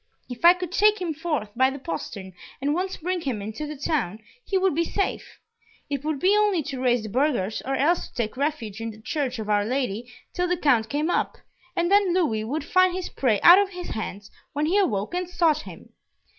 If 0.27 0.43
I 0.43 0.55
could 0.55 0.71
take 0.71 0.99
him 0.99 1.13
forth 1.13 1.51
by 1.55 1.69
the 1.69 1.77
postern, 1.77 2.33
and 2.59 2.73
once 2.73 2.97
bring 2.97 3.21
him 3.21 3.39
into 3.39 3.67
the 3.67 3.75
town, 3.75 4.17
he 4.43 4.57
would 4.57 4.73
be 4.73 4.83
safe. 4.83 5.37
It 5.91 6.03
would 6.03 6.17
be 6.19 6.35
only 6.35 6.63
to 6.63 6.81
raise 6.81 7.03
the 7.03 7.09
burghers, 7.09 7.61
or 7.65 7.75
else 7.75 8.07
to 8.07 8.13
take 8.15 8.35
refuge 8.35 8.81
in 8.81 8.89
the 8.89 8.99
Church 8.99 9.37
of 9.37 9.47
Our 9.47 9.63
Lady 9.63 10.11
till 10.33 10.47
the 10.47 10.57
Count 10.57 10.89
came 10.89 11.11
up, 11.11 11.37
and 11.75 11.91
then 11.91 12.15
Louis 12.15 12.43
would 12.43 12.63
find 12.63 12.95
his 12.95 13.09
prey 13.09 13.39
out 13.43 13.59
of 13.59 13.69
his 13.69 13.89
hands 13.89 14.31
when 14.53 14.65
he 14.65 14.79
awoke 14.79 15.13
and 15.13 15.29
sought 15.29 15.61
him." 15.61 15.89